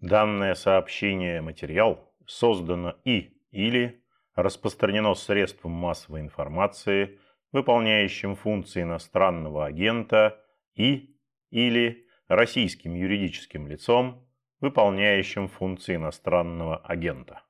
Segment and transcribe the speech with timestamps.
[0.00, 4.04] Данное сообщение материал создано и или
[4.36, 7.18] распространено средством массовой информации,
[7.50, 10.40] выполняющим функции иностранного агента
[10.74, 11.16] и
[11.50, 14.24] или российским юридическим лицом,
[14.60, 17.42] выполняющим функции иностранного агента.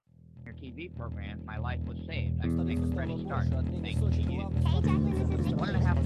[0.59, 2.41] TV program, my life was saved.
[2.43, 3.47] I think it's ready to start.
[3.81, 4.41] Thank you.
[5.57, 5.99] One and a half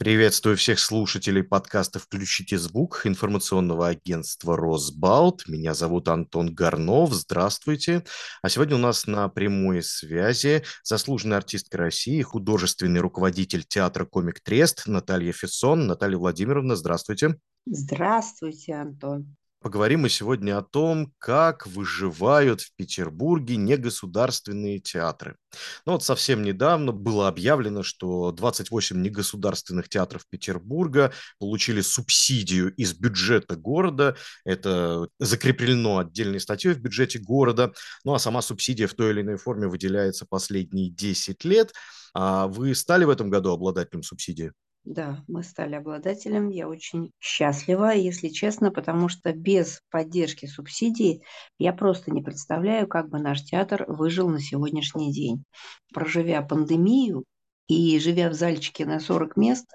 [0.00, 5.46] Приветствую всех слушателей подкаста «Включите звук» информационного агентства «Росбалт».
[5.46, 7.12] Меня зовут Антон Горнов.
[7.12, 8.02] Здравствуйте.
[8.40, 14.86] А сегодня у нас на прямой связи заслуженная артистка России, художественный руководитель театра «Комик Трест»
[14.86, 15.86] Наталья Фессон.
[15.86, 17.36] Наталья Владимировна, здравствуйте.
[17.66, 19.36] Здравствуйте, Антон.
[19.62, 25.36] Поговорим мы сегодня о том, как выживают в Петербурге негосударственные театры.
[25.84, 33.54] Ну вот совсем недавно было объявлено, что 28 негосударственных театров Петербурга получили субсидию из бюджета
[33.56, 34.16] города.
[34.46, 37.74] Это закреплено отдельной статьей в бюджете города.
[38.02, 41.74] Ну а сама субсидия в той или иной форме выделяется последние 10 лет.
[42.14, 44.52] А вы стали в этом году обладателем субсидии?
[44.84, 46.48] Да, мы стали обладателем.
[46.48, 51.22] Я очень счастлива, если честно, потому что без поддержки субсидий
[51.58, 55.44] я просто не представляю, как бы наш театр выжил на сегодняшний день.
[55.92, 57.24] Проживя пандемию
[57.68, 59.66] и живя в зальчике на 40 мест,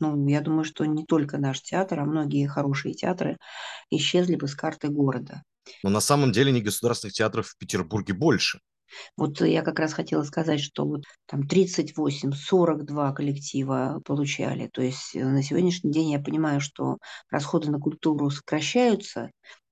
[0.00, 3.36] ну, я думаю, что не только наш театр, а многие хорошие театры
[3.90, 5.42] исчезли бы с карты города.
[5.82, 8.60] Но на самом деле негосударственных театров в Петербурге больше.
[9.16, 14.68] Вот я как раз хотела сказать, что вот там 38-42 коллектива получали.
[14.68, 16.98] То есть э, на сегодняшний день я понимаю, что
[17.30, 19.30] расходы на культуру сокращаются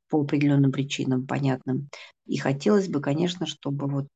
[0.09, 1.89] по определенным причинам, понятным.
[2.27, 4.09] И хотелось бы, конечно, чтобы вот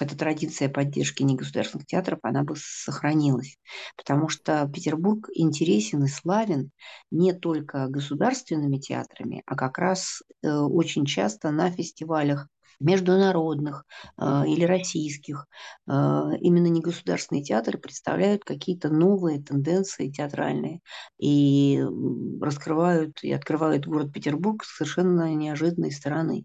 [0.00, 3.56] эта традиция поддержки негосударственных театров, она бы сохранилась.
[3.96, 6.70] Потому что Петербург интересен и славен
[7.10, 12.48] не только государственными театрами, а как раз э, очень часто на фестивалях
[12.80, 13.84] международных
[14.18, 15.46] э, или российских,
[15.88, 15.90] э,
[16.40, 20.80] именно негосударственные театры представляют какие-то новые тенденции театральные
[21.18, 21.82] и
[22.40, 26.44] раскрывают и открывают город Петербург с совершенно неожиданной стороны.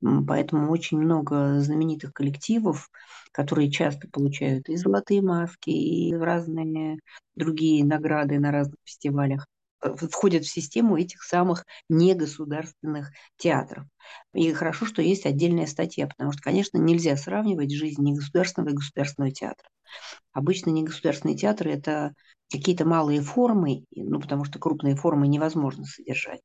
[0.00, 2.90] Поэтому очень много знаменитых коллективов,
[3.32, 6.98] которые часто получают и золотые маски, и разные
[7.34, 9.46] другие награды на разных фестивалях
[9.80, 13.84] входят в систему этих самых негосударственных театров.
[14.34, 19.32] И хорошо, что есть отдельная статья, потому что, конечно, нельзя сравнивать жизнь негосударственного и государственного
[19.32, 19.68] театра.
[20.32, 22.14] Обычно негосударственные театры– это
[22.50, 26.40] какие-то малые формы, ну, потому что крупные формы невозможно содержать,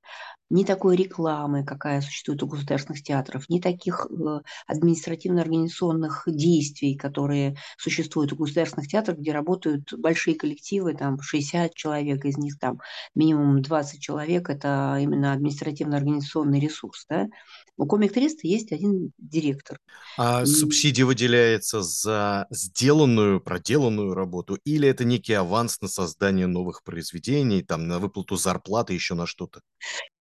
[0.54, 8.34] ни такой рекламы, какая существует у государственных театров, ни таких э, административно-организационных действий, которые существуют
[8.34, 12.80] у государственных театров, где работают большие коллективы, там 60 человек, из них там
[13.16, 17.08] минимум 20 человек, это именно административно-организационный ресурс.
[17.10, 17.30] Да?
[17.76, 19.80] У комик Треста есть один директор.
[20.20, 20.46] А и...
[20.46, 27.88] субсидия выделяется за сделанную, проделанную работу, или это некий аванс на создание новых произведений, там,
[27.88, 29.62] на выплату зарплаты, еще на что-то?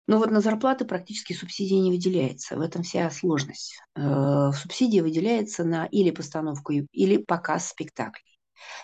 [0.07, 2.57] Ну вот на зарплаты практически субсидия не выделяется.
[2.57, 3.79] В этом вся сложность.
[3.95, 8.25] Э, субсидия выделяется на или постановку, или показ спектаклей.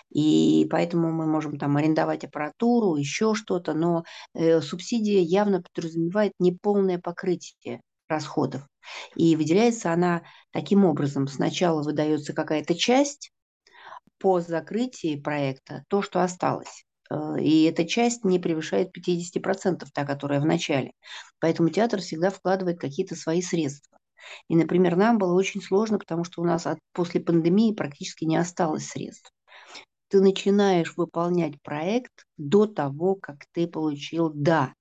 [0.09, 4.03] И поэтому мы можем там арендовать аппаратуру, еще что-то, но
[4.33, 8.63] э, субсидия явно подразумевает неполное покрытие расходов.
[9.15, 11.27] И выделяется она таким образом.
[11.27, 13.31] Сначала выдается какая-то часть
[14.17, 16.85] по закрытии проекта, то, что осталось.
[17.09, 20.93] Э, и эта часть не превышает 50%, та, которая в начале.
[21.39, 23.97] Поэтому театр всегда вкладывает какие-то свои средства.
[24.47, 28.37] И, например, нам было очень сложно, потому что у нас от, после пандемии практически не
[28.37, 29.31] осталось средств.
[30.09, 34.73] Ты начинаешь выполнять проект до того, как ты получил «да»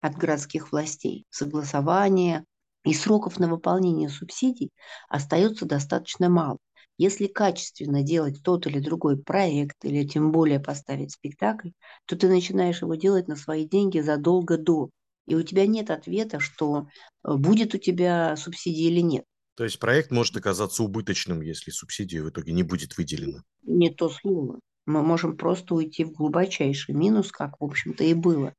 [0.00, 1.24] от городских властей.
[1.30, 2.44] Согласование
[2.84, 4.70] и сроков на выполнение субсидий
[5.08, 6.58] остается достаточно мало.
[6.98, 11.70] Если качественно делать тот или другой проект, или тем более поставить спектакль,
[12.06, 14.90] то ты начинаешь его делать на свои деньги задолго до.
[15.26, 16.88] И у тебя нет ответа, что
[17.24, 19.24] э, будет у тебя субсидия или нет.
[19.54, 23.42] То есть проект может оказаться убыточным, если субсидия в итоге не будет выделена.
[23.62, 24.60] Не то слово.
[24.86, 28.54] Мы можем просто уйти в глубочайший минус, как, в общем-то, и было.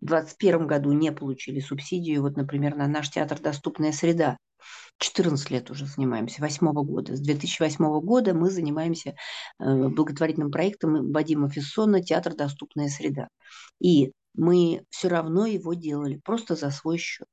[0.00, 2.22] В 2021 году не получили субсидию.
[2.22, 4.36] Вот, например, на наш театр «Доступная среда»
[5.02, 7.16] 14 лет уже занимаемся, 8 года.
[7.16, 9.16] С 2008 года мы занимаемся
[9.58, 13.28] э, благотворительным проектом Вадима Фессона «Театр «Доступная среда».
[13.80, 17.28] И мы все равно его делали, просто за свой счет.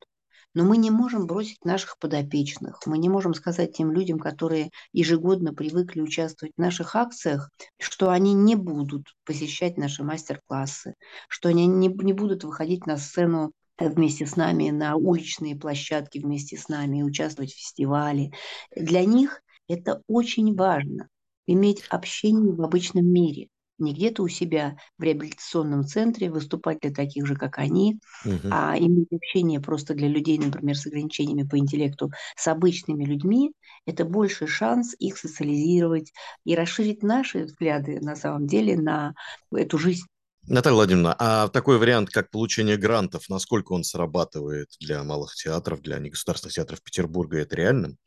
[0.55, 2.81] Но мы не можем бросить наших подопечных.
[2.87, 8.33] Мы не можем сказать тем людям, которые ежегодно привыкли участвовать в наших акциях, что они
[8.33, 10.95] не будут посещать наши мастер-классы,
[11.27, 16.57] что они не, не будут выходить на сцену вместе с нами на уличные площадки вместе
[16.57, 18.31] с нами, участвовать в фестивале.
[18.75, 21.07] Для них это очень важно,
[21.47, 23.49] иметь общение в обычном мире
[23.79, 28.49] не где-то у себя в реабилитационном центре выступать для таких же, как они, угу.
[28.51, 33.51] а иметь общение просто для людей, например, с ограничениями по интеллекту, с обычными людьми,
[33.85, 36.11] это больше шанс их социализировать
[36.43, 39.13] и расширить наши взгляды на самом деле на
[39.51, 40.05] эту жизнь.
[40.51, 45.99] Наталья Владимировна, а такой вариант, как получение грантов, насколько он срабатывает для малых театров, для
[45.99, 47.97] негосударственных театров Петербурга, это реально?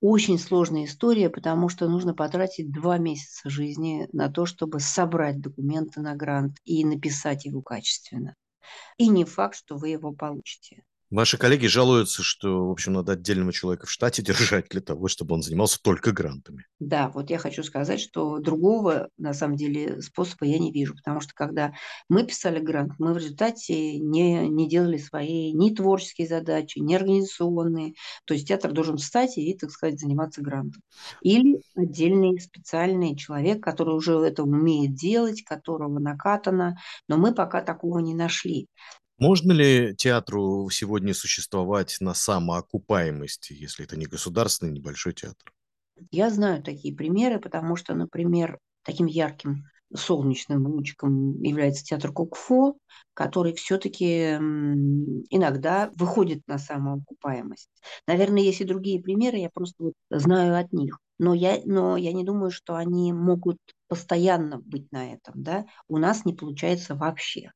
[0.00, 6.00] Очень сложная история, потому что нужно потратить два месяца жизни на то, чтобы собрать документы
[6.00, 8.36] на грант и написать его качественно.
[8.96, 10.84] И не факт, что вы его получите.
[11.10, 15.34] Ваши коллеги жалуются, что, в общем, надо отдельного человека в штате держать для того, чтобы
[15.34, 16.66] он занимался только грантами.
[16.78, 21.20] Да, вот я хочу сказать, что другого, на самом деле, способа я не вижу, потому
[21.20, 21.72] что когда
[22.08, 27.94] мы писали грант, мы в результате не, не делали свои ни творческие задачи, ни организационные.
[28.24, 30.82] То есть театр должен встать и, так сказать, заниматься грантом.
[31.22, 36.76] Или отдельный специальный человек, который уже это умеет делать, которого накатано,
[37.08, 38.68] но мы пока такого не нашли.
[39.20, 45.52] Можно ли театру сегодня существовать на самоокупаемости, если это не государственный небольшой театр?
[46.10, 49.64] Я знаю такие примеры, потому что, например, таким ярким
[49.94, 52.78] солнечным лучиком является театр Кукфо,
[53.12, 57.68] который все-таки иногда выходит на самоокупаемость.
[58.06, 60.98] Наверное, есть и другие примеры, я просто вот знаю от них.
[61.18, 65.34] Но я, но я не думаю, что они могут постоянно быть на этом.
[65.42, 65.66] Да?
[65.88, 67.50] У нас не получается вообще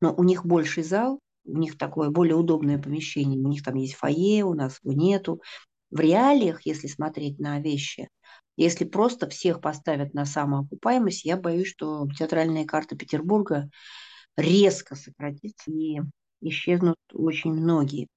[0.00, 3.94] но у них больший зал, у них такое более удобное помещение, у них там есть
[3.94, 5.40] фойе, у нас его нету.
[5.90, 8.08] В реалиях, если смотреть на вещи,
[8.56, 13.68] если просто всех поставят на самоокупаемость, я боюсь, что театральная карта Петербурга
[14.36, 16.00] резко сократится и
[16.40, 18.08] исчезнут очень многие.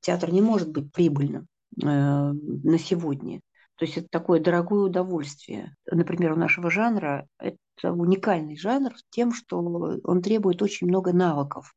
[0.00, 1.48] Театр не может быть прибыльным
[1.82, 3.40] э, на сегодня.
[3.78, 5.74] То есть это такое дорогое удовольствие.
[5.86, 9.58] Например, у нашего жанра это уникальный жанр тем, что
[10.02, 11.74] он требует очень много навыков.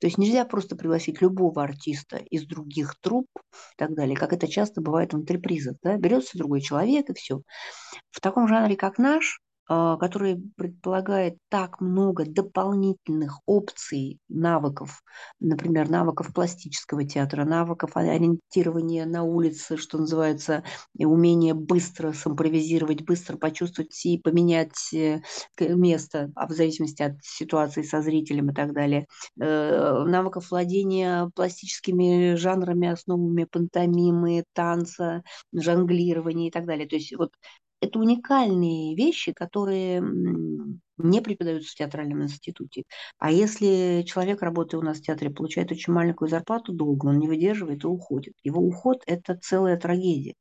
[0.00, 4.48] То есть нельзя просто пригласить любого артиста из других труп и так далее, как это
[4.48, 5.76] часто бывает в антрепризах.
[5.82, 5.96] Да?
[5.96, 7.40] Берется другой человек и все.
[8.10, 9.40] В таком жанре, как наш,
[9.70, 15.02] который предполагает так много дополнительных опций, навыков,
[15.38, 20.64] например, навыков пластического театра, навыков ориентирования на улице, что называется,
[20.98, 25.20] умение быстро симпровизировать, быстро почувствовать и поменять э,
[25.60, 29.06] место, а в зависимости от ситуации со зрителем и так далее,
[29.40, 36.88] э, навыков владения пластическими жанрами, основами пантомимы, танца, жонглирования и так далее.
[36.88, 37.30] То есть вот
[37.80, 40.02] это уникальные вещи, которые
[40.98, 42.84] не преподаются в театральном институте.
[43.18, 47.28] А если человек, работая у нас в театре, получает очень маленькую зарплату долго, он не
[47.28, 48.34] выдерживает и уходит.
[48.42, 50.34] Его уход– это целая трагедия.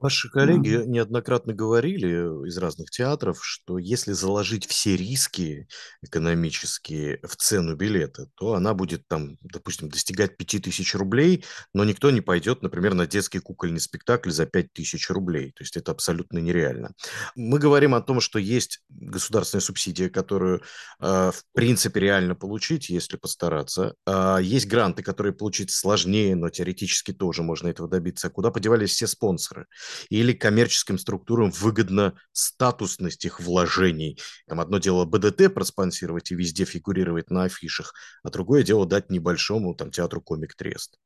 [0.00, 0.86] Ваши коллеги mm.
[0.86, 5.66] неоднократно говорили из разных театров, что если заложить все риски
[6.02, 12.20] экономические в цену билета, то она будет там, допустим, достигать 5000 рублей, но никто не
[12.20, 15.50] пойдет, например, на детский кукольный спектакль за 5000 рублей.
[15.50, 16.92] То есть это абсолютно нереально.
[17.34, 20.62] Мы говорим о том, что есть государственная субсидия, которую
[21.00, 23.94] э, в принципе реально получить, если постараться.
[24.06, 28.30] Э, есть гранты, которые получить сложнее, но теоретически тоже можно этого добиться.
[28.30, 29.66] Куда подевались все спонсоры?
[30.08, 34.18] Или коммерческим структурам выгодна статусность их вложений.
[34.46, 39.74] Там одно дело БДТ проспонсировать и везде фигурировать на афишах, а другое дело дать небольшому
[39.74, 40.98] там, театру Комик Трест.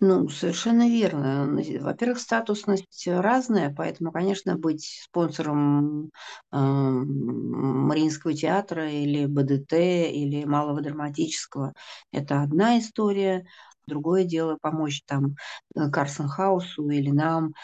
[0.00, 1.46] Ну, совершенно верно.
[1.80, 6.10] Во-первых, статусность разная, поэтому, конечно, быть спонсором
[6.52, 11.72] э, Мариинского театра или БДТ или Малого драматического–
[12.12, 13.46] это одна история.
[13.86, 15.36] Другое дело помочь там
[15.74, 17.54] э, Карсон Хаусу или нам,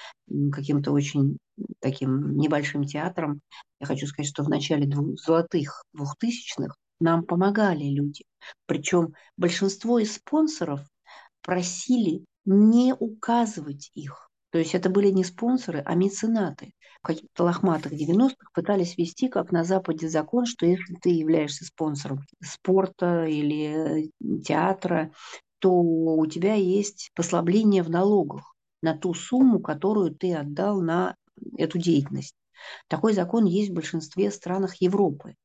[0.52, 1.38] каким-то очень
[1.80, 3.40] таким небольшим театром.
[3.80, 8.24] Я хочу сказать, что в начале двух, золотых двухтысячных нам помогали люди.
[8.66, 10.80] Причем большинство из спонсоров
[11.42, 14.28] просили не указывать их.
[14.50, 16.72] То есть это были не спонсоры, а меценаты.
[17.02, 22.20] В каких-то лохматых 90-х пытались вести, как на Западе, закон, что если ты являешься спонсором
[22.40, 25.10] спорта или э, театра,
[25.62, 31.16] то у тебя есть послабление в налогах на ту сумму, которую ты отдал на
[31.56, 32.34] эту деятельность.
[32.88, 35.36] Такой закон есть в большинстве странах Европы.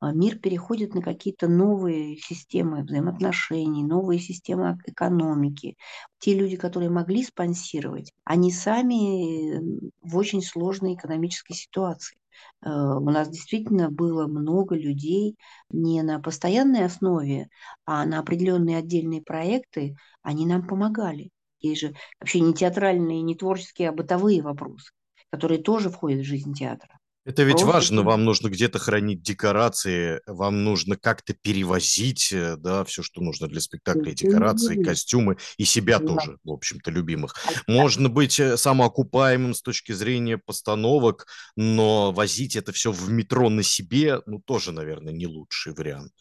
[0.00, 5.76] а мир переходит на какие-то новые системы взаимоотношений, новые системы экономики.
[6.20, 9.60] Те люди, которые могли спонсировать, они сами
[10.02, 12.18] в очень сложной экономической ситуации.
[12.64, 15.36] Э, у нас действительно было много людей
[15.70, 17.48] не на постоянной основе,
[17.84, 21.30] а на определенные отдельные проекты, они нам помогали.
[21.60, 24.92] Есть же вообще не театральные, не творческие, а бытовые вопросы,
[25.30, 26.98] которые тоже входят в жизнь театра.
[27.24, 32.84] Это ведь Просто важно, вам нужно где-то хранить декорации, вам нужно как-то перевозить, э, да,
[32.84, 36.06] все, что нужно для спектакля, декорации, костюмы и себя да.
[36.06, 37.34] тоже, в общем-то, любимых.
[37.66, 41.26] А можно быть э, самоокупаемым с точки зрения постановок,
[41.56, 46.12] но возить это все в метро на себе, ну, тоже, наверное, не лучший вариант.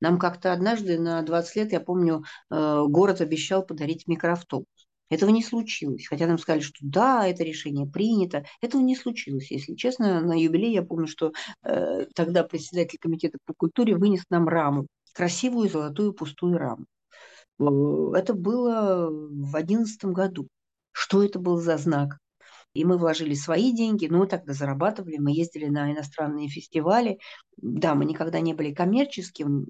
[0.00, 4.66] Нам как-то однажды на 20 лет, я помню, э, город обещал подарить микроавтобус.
[5.10, 6.06] Этого не случилось.
[6.06, 8.44] Хотя нам сказали, что да, это решение принято.
[8.62, 9.50] Этого не случилось.
[9.50, 14.48] Если честно, на юбилей я помню, что э, тогда председатель комитета по культуре вынес нам
[14.48, 14.86] раму.
[15.12, 16.86] Красивую золотую пустую раму.
[17.58, 17.64] Э,
[18.16, 20.48] это было в одиннадцатом году.
[20.92, 22.18] Что это был за знак?
[22.72, 27.18] И мы вложили свои деньги, мы тогда зарабатывали, мы ездили на иностранные фестивали.
[27.56, 29.66] Да, мы никогда не были коммерческим,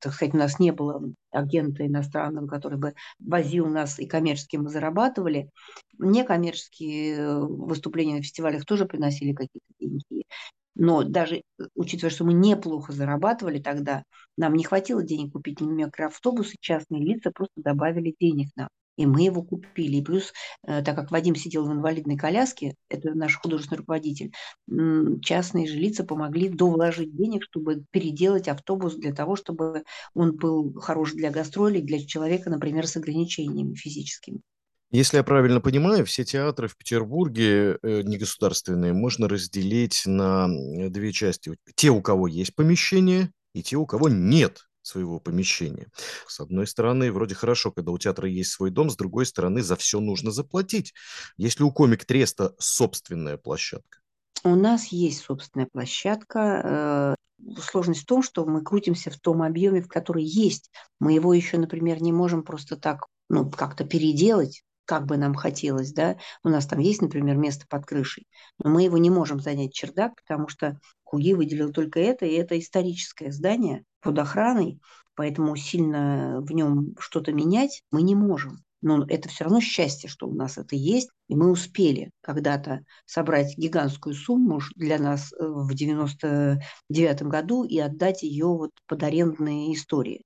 [0.00, 4.68] так сказать, у нас не было агента иностранного, который бы возил нас, и коммерчески мы
[4.68, 5.50] зарабатывали.
[5.98, 10.24] Некоммерческие выступления на фестивалях тоже приносили какие-то деньги.
[10.74, 11.42] Но даже э,
[11.74, 14.04] учитывая, что мы неплохо зарабатывали тогда,
[14.36, 18.68] нам не хватило денег купить ни микроавтобус, и частные лица просто добавили денег нам.
[18.96, 19.96] И мы его купили.
[19.96, 20.32] И плюс,
[20.66, 24.32] э, так как Вадим сидел в инвалидной коляске, это наш художественный руководитель,
[25.22, 29.84] частные же лица помогли довложить денег, чтобы переделать автобус для того, чтобы
[30.14, 34.40] он был хорош для гастролей, для человека, например, с ограничениями физическими.
[34.90, 40.48] Если я правильно понимаю, все театры в Петербурге э, негосударственные можно разделить на
[40.90, 41.56] две части.
[41.74, 45.88] Те, у кого есть помещение, и те, у кого нет своего помещения.
[46.26, 49.76] С одной стороны, вроде хорошо, когда у театра есть свой дом, с другой стороны, за
[49.76, 50.92] все нужно заплатить.
[51.36, 54.00] Если у комик Треста собственная площадка?
[54.44, 57.16] У нас есть собственная площадка.
[57.18, 60.70] Э, сложность в том, что мы крутимся в том объеме, в который есть.
[60.98, 64.62] Мы его еще, например, не можем просто так ну, как-то переделать,
[64.92, 68.26] как бы нам хотелось, да, у нас там есть, например, место под крышей,
[68.62, 72.58] но мы его не можем занять чердак, потому что Куги выделил только это, и это
[72.58, 74.80] историческое здание под охраной,
[75.14, 78.58] поэтому сильно в нем что-то менять мы не можем.
[78.82, 83.56] Но это все равно счастье, что у нас это есть, и мы успели когда-то собрать
[83.56, 90.22] гигантскую сумму для нас э, в 99 году и отдать ее вот под арендные истории.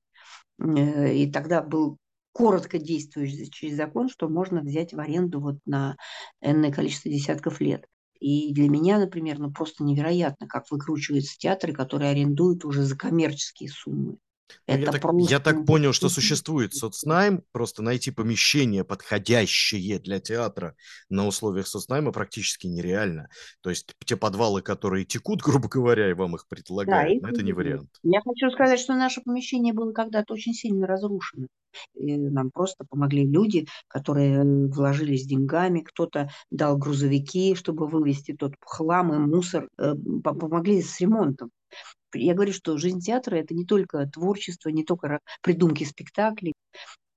[0.58, 1.98] Э, и тогда был
[2.36, 5.96] коротко действующий закон, что можно взять в аренду вот на
[6.42, 7.86] энное количество десятков лет.
[8.20, 13.70] И для меня, например, ну просто невероятно, как выкручиваются театры, которые арендуют уже за коммерческие
[13.70, 14.18] суммы.
[14.68, 15.30] Ну, это я, так, просто...
[15.30, 20.74] я так понял, что существует соцнайм, просто найти помещение, подходящее для театра
[21.08, 23.28] на условиях соцнайма практически нереально.
[23.60, 27.52] То есть те подвалы, которые текут, грубо говоря, и вам их предлагают, да, это не
[27.52, 27.90] вариант.
[28.02, 31.46] Я хочу сказать, что наше помещение было когда-то очень сильно разрушено.
[31.94, 39.12] И нам просто помогли люди, которые вложились деньгами, кто-то дал грузовики, чтобы вывести тот хлам
[39.12, 41.50] и мусор, э, помогли с ремонтом
[42.16, 46.54] я говорю, что жизнь театра– это не только творчество, не только придумки спектаклей,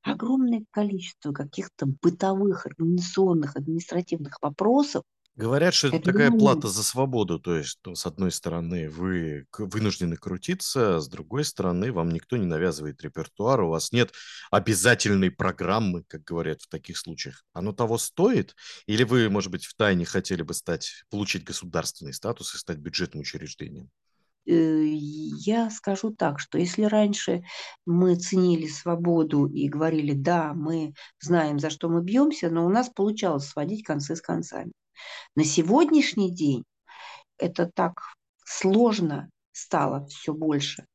[0.01, 5.03] огромное количество каких-то бытовых, организационных, административных вопросов.
[5.35, 9.45] Говорят, что это, это такая плата за свободу, то есть, ну, с одной стороны, вы
[9.57, 14.11] вынуждены крутиться, а с другой стороны, вам никто не навязывает репертуар, у вас нет
[14.51, 17.45] обязательной программы, как говорят в таких случаях.
[17.53, 18.53] Оно того стоит?
[18.85, 23.21] Или вы, может быть, в тайне хотели бы стать, получить государственный статус и стать бюджетным
[23.21, 23.89] учреждением?
[24.49, 27.43] Э, я скажу так, что если раньше
[27.85, 32.89] мы ценили свободу и говорили, да, мы знаем, за что мы бьемся, но у нас
[32.89, 34.71] получалось сводить концы с концами.
[35.35, 36.63] На сегодняшний день
[37.37, 38.01] это так
[38.43, 40.87] сложно стало все больше.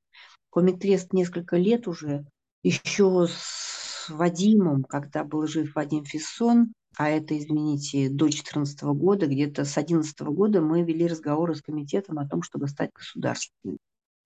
[0.51, 2.27] Комик-трест несколько лет уже,
[2.65, 9.65] еще с Вадимом, когда был жив Вадим Фессон, а это, извините, до 2014 года, где-то
[9.65, 13.79] с 2011 года мы вели разговоры с комитетом о том, чтобы стать государственным.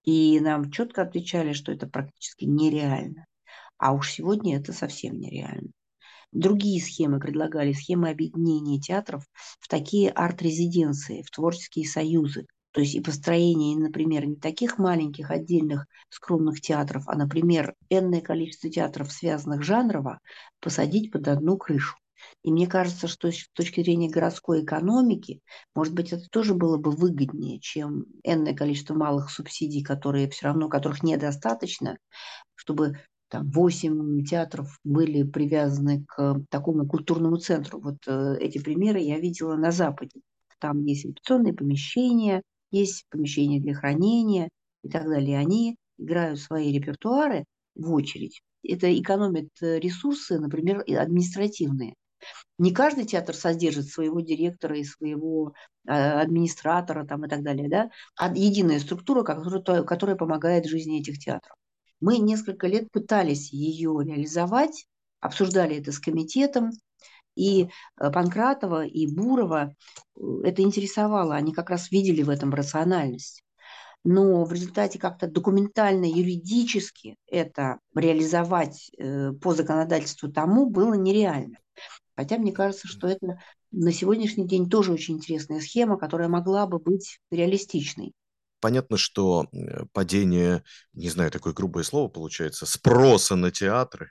[0.04, 3.26] И нам четко отвечали, что это практически нереально.
[3.78, 5.70] А уж сегодня это совсем нереально.
[6.32, 9.24] Другие схемы предлагали, схемы объединения театров
[9.60, 12.46] в такие арт-резиденции, в творческие союзы.
[12.72, 18.70] То есть и построение, например, не таких маленьких отдельных скромных театров, а, например, энное количество
[18.70, 20.20] театров, связанных жанрово,
[20.60, 21.96] посадить под одну крышу.
[22.42, 25.40] И мне кажется, что с точки зрения городской экономики,
[25.74, 30.68] может быть, это тоже было бы выгоднее, чем энное количество малых субсидий, которые все равно,
[30.68, 31.98] которых недостаточно,
[32.54, 32.98] чтобы
[33.28, 37.80] там 8 театров были привязаны к такому культурному центру.
[37.80, 40.20] Вот э, эти примеры я видела на Западе.
[40.58, 44.48] Там есть репетиционные помещения, есть помещения для хранения
[44.82, 45.38] и так далее.
[45.38, 47.44] Они играют свои репертуары
[47.74, 48.40] в очередь.
[48.62, 51.94] Это экономит э, ресурсы, например, административные.
[52.58, 55.54] Не каждый театр содержит своего директора и своего
[55.86, 57.90] э, администратора там, и так далее, да?
[58.16, 61.56] а единая структура, которая, которая помогает жизни этих театров.
[62.00, 64.86] Мы несколько лет пытались ее реализовать,
[65.20, 66.70] обсуждали это с комитетом,
[67.38, 67.68] и
[68.00, 69.74] э, Панкратова, и Бурова
[70.16, 73.44] э, это интересовало, они как раз видели в этом рациональность.
[74.04, 81.58] Но в результате как-то документально, юридически это реализовать э, по законодательству тому было нереально.
[82.18, 86.80] Хотя мне кажется, что это на сегодняшний день тоже очень интересная схема, которая могла бы
[86.80, 88.12] быть реалистичной.
[88.58, 94.10] Понятно, что э, падение, не знаю, такое грубое слово получается, спроса на театры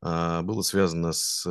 [0.00, 1.46] а, было связано с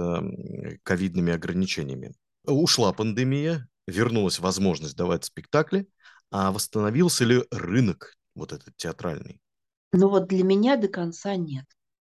[0.83, 2.13] ковидными ограничениями.
[2.43, 5.87] Ушла пандемия, вернулась возможность давать спектакли,
[6.29, 9.39] а восстановился ли рынок вот этот театральный?
[9.93, 11.63] Ну вот для меня до конца нет.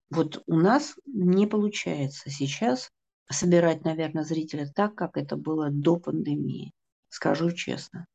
[0.10, 2.90] Вот у нас не получается сейчас
[3.32, 6.72] собирать, наверное, зрителя так, как это было до пандемии,
[7.10, 8.08] скажу честно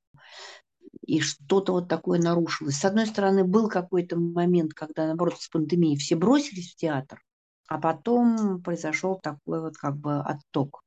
[1.06, 2.76] и что-то вот такое нарушилось.
[2.76, 7.22] С одной стороны, был какой-то момент, когда, наоборот, с пандемией все бросились в театр,
[7.68, 10.82] а потом произошел такой вот как бы отток.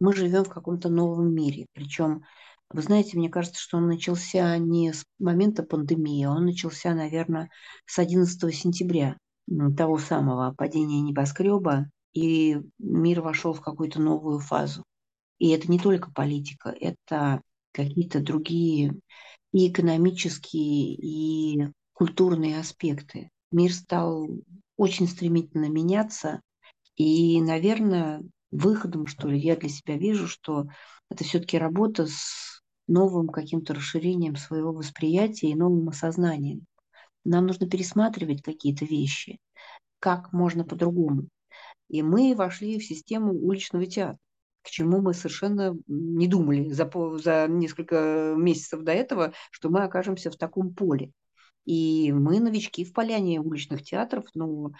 [0.00, 1.66] Мы живем в каком-то новом мире.
[1.72, 2.22] Причем,
[2.70, 7.50] вы знаете, мне кажется, что он начался не с момента пандемии, он начался, наверное,
[7.86, 9.16] с 11 сентября,
[9.76, 14.84] того самого падения небоскреба, и мир вошел в какую-то новую фазу.
[15.38, 17.42] И это не только политика, это
[17.72, 18.94] какие-то другие
[19.52, 23.30] и экономические, и культурные аспекты.
[23.50, 24.28] Мир стал
[24.76, 26.40] очень стремительно меняться,
[26.96, 30.66] и, наверное, выходом, что ли, я для себя вижу, что
[31.10, 36.66] это все-таки работа с новым каким-то расширением своего восприятия и новым осознанием.
[37.24, 39.38] Нам нужно пересматривать какие-то вещи,
[39.98, 41.28] как можно по-другому.
[41.88, 44.18] И мы вошли в систему уличного театра
[44.64, 50.30] к чему мы совершенно не думали за, за несколько месяцев до этого, что мы окажемся
[50.30, 51.12] в таком поле.
[51.66, 54.72] И мы новички в поляне уличных театров, ну,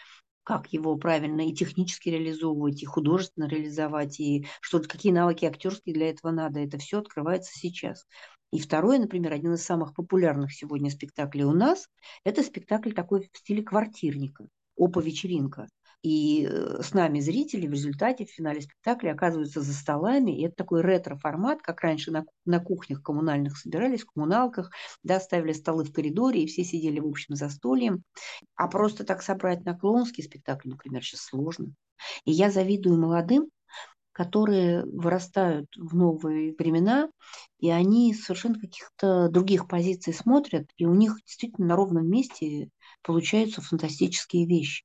[0.43, 6.11] как его правильно и технически реализовывать, и художественно реализовать, и что какие навыки актерские для
[6.11, 6.61] этого надо.
[6.61, 8.07] Это все открывается сейчас.
[8.53, 11.89] И второе, например, один из самых популярных сегодня спектаклей у нас,
[12.25, 14.47] это спектакль такой в стиле квартирника,
[14.79, 15.69] опа-вечеринка.
[16.05, 20.39] И э, с нами зрители в результате в финале спектакля оказываются за столами.
[20.39, 24.71] И это такой ретро-формат, как раньше на, на кухнях коммунальных собирались, в коммуналках,
[25.03, 28.03] да, ставили столы в коридоре, и все сидели в общем застольем.
[28.55, 31.73] А просто так собрать на клоунский спектакль, например, сейчас сложно.
[32.27, 33.49] И я завидую молодым,
[34.13, 37.09] которые вырастают в новые времена,
[37.59, 42.69] и они совершенно каких-то других позиций смотрят, и у них действительно на ровном месте
[43.03, 44.85] получаются фантастические вещи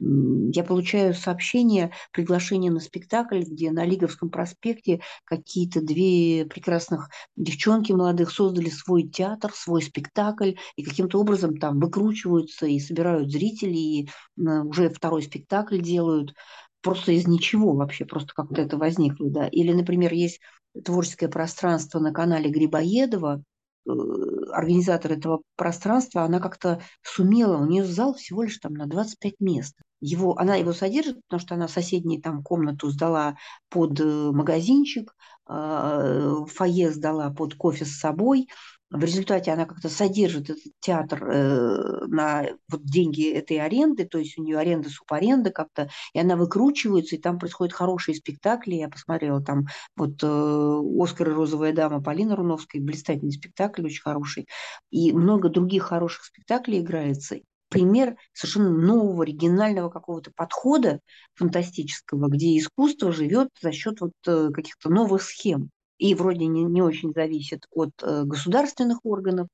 [0.00, 8.30] я получаю сообщение, приглашение на спектакль, где на Лиговском проспекте какие-то две прекрасных девчонки молодых
[8.30, 14.08] создали свой театр, свой спектакль, и каким-то образом там выкручиваются и собирают зрителей, и
[14.38, 16.34] уже второй спектакль делают
[16.80, 19.48] просто из ничего вообще, просто как-то это возникло, да.
[19.48, 20.40] Или, например, есть
[20.84, 23.42] творческое пространство на канале Грибоедова,
[23.86, 29.76] организатор этого пространства, она как-то сумела, у нее зал всего лишь там на 25 мест
[30.00, 33.36] его, она его содержит, потому что она соседнюю там комнату сдала
[33.68, 35.14] под э, магазинчик,
[35.46, 38.48] а, фойе сдала под кофе с собой.
[38.90, 44.36] В результате она как-то содержит этот театр э, на вот деньги этой аренды, то есть
[44.36, 48.74] у нее аренда, субаренда как-то, и она выкручивается, и там происходят хорошие спектакли.
[48.74, 54.48] Я посмотрела там вот э, «Оскар и розовая дама» Полина Руновская, блистательный спектакль, очень хороший.
[54.90, 60.98] И много других хороших спектаклей играется пример совершенно нового, оригинального какого-то подхода
[61.34, 65.70] фантастического, где искусство живет за счет вот э, каких-то новых схем.
[66.00, 69.48] И вроде не, не очень зависит от э, государственных органов,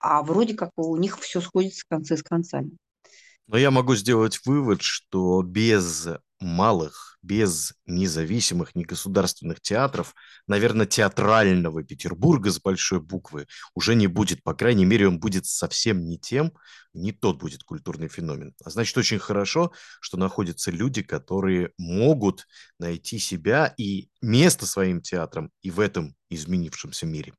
[0.00, 2.70] а вроде как у них все сходится концы с концами.
[3.46, 6.08] Но я могу сделать вывод, что без
[6.40, 10.14] малых, без независимых, негосударственных театров,
[10.46, 14.42] наверное, театрального Петербурга с большой буквы уже не будет.
[14.42, 16.52] По крайней мере, он будет совсем не тем,
[16.92, 18.54] не тот будет культурный феномен.
[18.64, 22.46] А значит, очень хорошо, что находятся люди, которые могут
[22.78, 27.32] найти себя и место своим театрам и в этом изменившемся мире.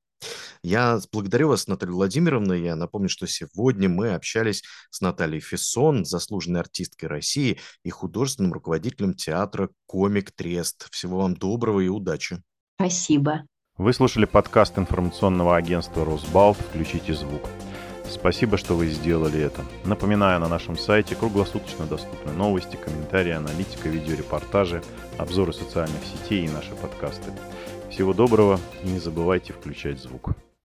[0.64, 2.54] Я благодарю вас, Наталья Владимировна.
[2.54, 9.14] Я напомню, что сегодня мы общались с Натальей Фессон, заслуженной артисткой России и художественным руководителем
[9.14, 10.88] театра «Комик Трест».
[10.92, 12.42] Всего вам доброго и удачи.
[12.80, 13.44] Спасибо.
[13.78, 16.58] Вы слушали подкаст информационного агентства «Росбалт.
[16.58, 17.44] Включите звук».
[18.10, 19.66] Спасибо, что вы сделали это.
[19.84, 24.82] Напоминаю, на нашем сайте круглосуточно доступны новости, комментарии, аналитика, видеорепортажи,
[25.18, 27.32] обзоры социальных сетей и наши подкасты.
[27.90, 30.36] Всего доброго и не забывайте включать звук.